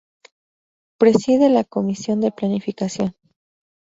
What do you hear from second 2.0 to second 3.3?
de Planificación.